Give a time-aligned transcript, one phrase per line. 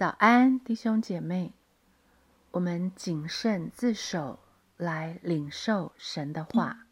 [0.00, 1.52] 早安，弟兄姐妹，
[2.52, 4.38] 我们谨慎自守，
[4.78, 6.86] 来领受神的话。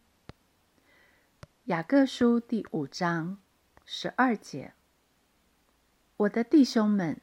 [1.65, 3.39] 雅各书第五章
[3.87, 4.75] 十二节：
[6.19, 7.19] 我的弟兄们，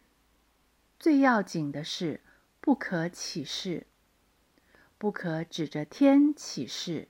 [0.98, 2.22] 最要紧的是
[2.60, 3.86] 不可起誓，
[4.98, 7.10] 不可指着天起誓，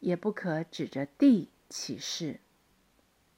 [0.00, 2.40] 也不可指着地起誓。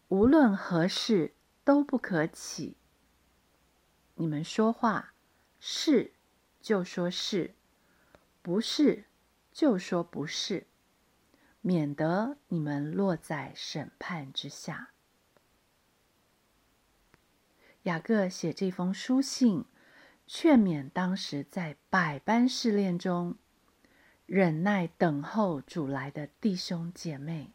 [0.08, 2.76] 无论何事都不可起。
[4.20, 5.14] 你们说话
[5.58, 6.12] 是
[6.60, 7.54] 就说是，
[8.42, 9.06] 不是
[9.50, 10.66] 就说不是，
[11.62, 14.90] 免得你们落在审判之下。
[17.84, 19.64] 雅各写这封书信，
[20.26, 23.38] 劝勉当时在百般试炼中
[24.26, 27.54] 忍耐等候主来的弟兄姐妹。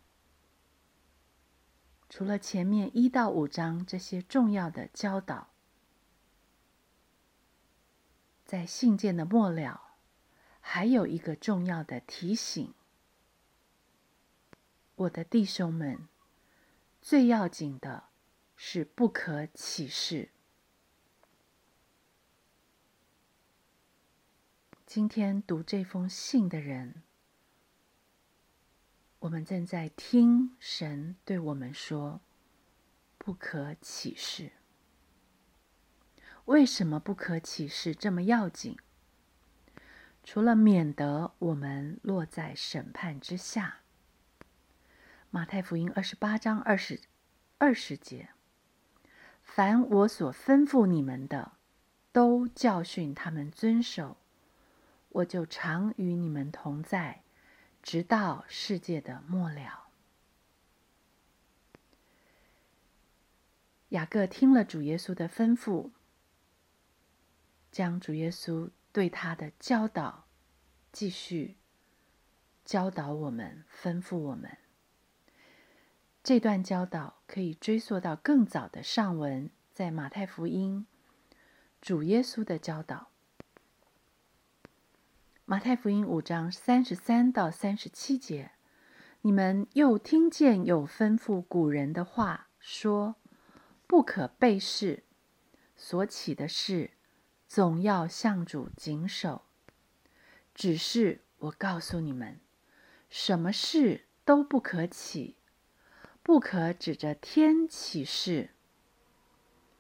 [2.09, 5.49] 除了前面一到五章这些重要的教导，
[8.45, 9.96] 在信件的末了，
[10.62, 12.74] 还有一个重要的提醒：
[14.96, 16.07] 我的弟兄们，
[17.01, 18.10] 最要紧的
[18.55, 20.29] 是不可起誓。
[24.85, 27.01] 今天读这封信的人。
[29.20, 32.21] 我们正在听神对我们说
[33.18, 34.51] ：“不可起誓。”
[36.46, 38.77] 为什么不可起誓这么要紧？
[40.24, 43.79] 除了免得我们落在审判之下。
[45.29, 47.01] 马太福音二十八章二十
[47.57, 48.29] 二十节
[49.43, 51.54] ：“凡我所吩咐你们的，
[52.12, 54.18] 都教训他们遵守，
[55.10, 57.21] 我就常与你们同在。”
[57.84, 59.90] 直到世界的末了，
[63.90, 65.91] 雅各听了主耶稣的吩咐，
[67.75, 70.28] 将主耶稣对他的教导
[70.94, 71.57] 继续
[72.63, 74.57] 教导我们，吩咐我们。
[76.23, 80.88] 这段教导可以追溯到更早的上文，在马太福音，
[81.81, 83.09] 主耶稣的教导。
[85.44, 88.51] 马太福音五章三十三到三十七节，
[89.19, 93.17] 你们又听见有吩咐古人的话说
[93.85, 95.03] ：“不可背誓，
[95.75, 96.91] 所起的事
[97.47, 99.44] 总要向主谨守。”
[100.56, 102.39] 只是我告诉你们，
[103.09, 105.35] 什么事都不可起，
[106.23, 108.51] 不可指着天起誓，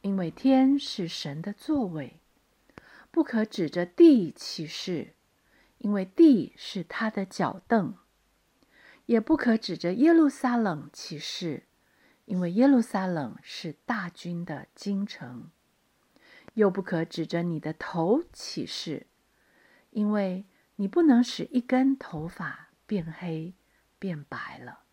[0.01, 2.19] 因为天是神的座位；
[3.11, 5.13] 不可指着地起誓。
[5.79, 7.95] 因为地是他的脚凳，
[9.05, 11.67] 也不可指着耶路撒冷起誓，
[12.23, 15.51] 因为耶路撒冷是大军的京城；
[16.55, 19.07] 又不可指着你的头起誓，
[19.91, 20.45] 因为
[20.77, 23.53] 你不能使一根头发变黑
[23.97, 24.83] 变白了。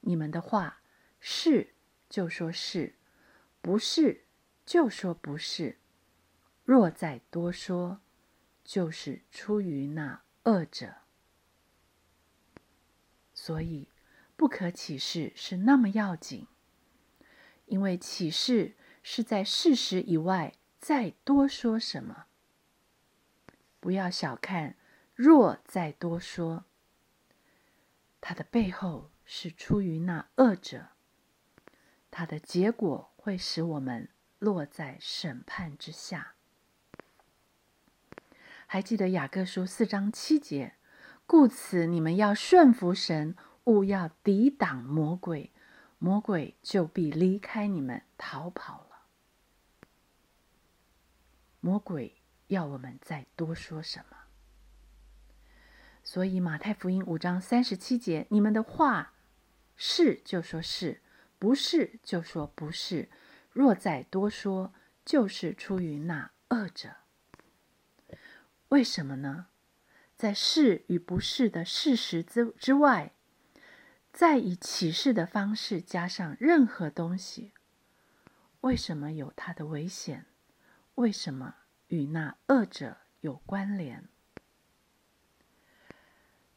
[0.00, 0.82] 你们的话
[1.20, 1.74] 是
[2.08, 2.96] 就说是，
[3.60, 4.24] 不是
[4.66, 5.78] 就说不是。
[6.64, 8.00] 若再多说，
[8.64, 10.96] 就是出于那恶者，
[13.34, 13.88] 所以
[14.36, 16.46] 不可起誓是那么要紧，
[17.66, 22.26] 因为起誓是在事实以外再多说什么。
[23.80, 24.76] 不要小看
[25.14, 26.64] 若再多说，
[28.20, 30.88] 它的背后是出于那恶者，
[32.10, 34.08] 它的结果会使我们
[34.38, 36.34] 落在审判之下。
[38.66, 40.74] 还记得雅各书四章七节，
[41.26, 45.52] 故此你们要顺服神，勿要抵挡魔鬼，
[45.98, 48.87] 魔鬼就必离开你们逃跑。
[51.68, 52.14] 魔鬼
[52.46, 54.16] 要我们再多说什么？
[56.02, 59.12] 所以马太福音五章三十七节，你们的话
[59.76, 61.02] 是就说是
[61.38, 63.10] 不是就说不是，
[63.52, 64.72] 若再多说，
[65.04, 66.96] 就是出于那恶者。
[68.70, 69.48] 为什么呢？
[70.16, 73.12] 在是与不是的事实之之外，
[74.10, 77.52] 再以启示的方式加上任何东西，
[78.62, 80.24] 为什么有它的危险？
[80.98, 81.54] 为什么
[81.86, 84.08] 与那恶者有关联？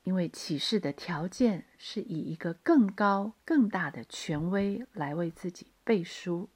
[0.01, 6.49] 因为启示的条件是以一个更高、更大的权威来为自己背书，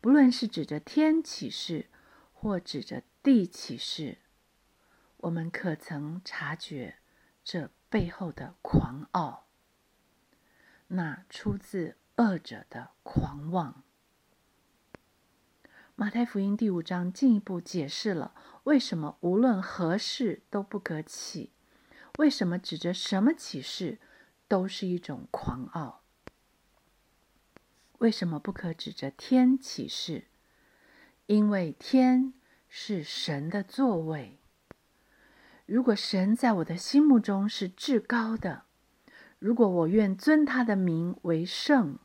[0.00, 1.90] 不论是指着天启示，
[2.32, 3.02] 或指着。
[3.20, 4.18] 地启示，
[5.18, 6.96] 我们可曾察觉
[7.44, 9.48] 这背后的狂傲？
[10.86, 13.82] 那出自恶者的狂妄。
[16.00, 21.50] 马太福音第五章进一步解释了为什么无论何事都不可起，
[22.18, 23.98] 为什么指着什么启示
[24.46, 26.02] 都是一种狂傲，
[27.98, 30.28] 为什么不可指着天启示？
[31.26, 32.32] 因为天
[32.68, 34.38] 是神的座位。
[35.66, 38.66] 如果神在我的心目中是至高的，
[39.40, 41.98] 如果我愿尊他的名为圣。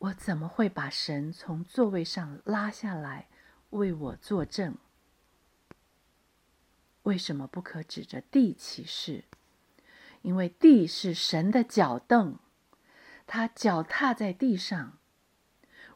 [0.00, 3.28] 我怎么会把神从座位上拉下来
[3.70, 4.78] 为我作证？
[7.02, 9.24] 为什么不可指着地起誓？
[10.22, 12.38] 因为地是神的脚凳，
[13.26, 14.98] 他脚踏在地上，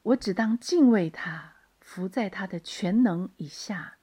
[0.03, 3.97] 我只当敬畏他，伏在他的全能以下，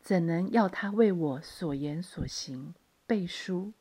[0.00, 2.74] 怎能要他为我所言所行
[3.06, 3.74] 背书？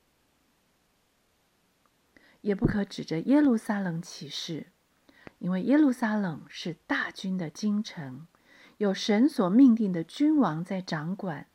[2.42, 4.74] 也不可指着耶路撒冷起誓。
[5.40, 8.28] 因为耶路撒冷是大军的京城，
[8.78, 11.48] 有神所命定的君王在掌管，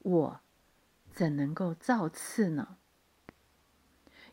[0.00, 0.40] 我
[1.12, 2.76] 怎能够造次呢？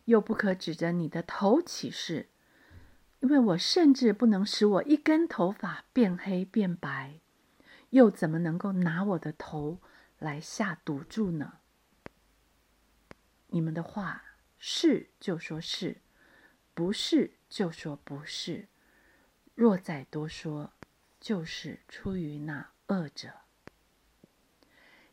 [0.06, 2.30] 又不可指着你的头起誓，
[3.19, 7.19] 因为我甚至不能使我一根头发变黑变白，
[7.91, 9.80] 又怎么能够拿我的头
[10.18, 11.59] 来下赌注呢？
[13.50, 14.24] 你们的话
[14.57, 16.01] 是就说是，
[16.74, 18.68] 不是就说不是。
[19.59, 20.71] 若再多说，
[21.19, 23.41] 就是出于那恶者。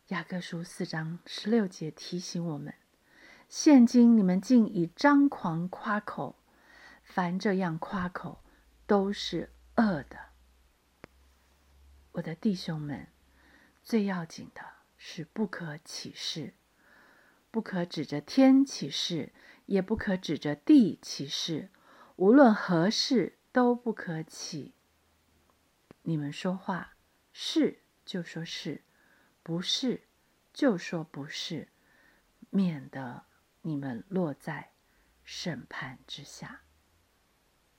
[0.07, 2.73] 雅各书四章十六节提醒我们：
[3.49, 6.37] 现今你们竟以张狂夸口，
[7.03, 8.45] 凡这样夸口，
[8.87, 10.17] 都是恶的。
[12.13, 13.09] 我的弟兄们，
[13.83, 14.63] 最要紧的
[14.97, 16.55] 是不可起誓，
[17.51, 19.33] 不可指着天起誓，
[19.65, 21.71] 也不可指着地起誓，
[22.15, 23.33] 无论何事。
[23.57, 24.75] 都不可起。
[26.03, 26.99] 你们说话
[27.33, 28.85] 是就说是，
[29.43, 30.03] 不是
[30.53, 31.69] 就说不是，
[32.51, 33.25] 免得
[33.63, 34.73] 你们落在
[35.25, 36.66] 审判之下。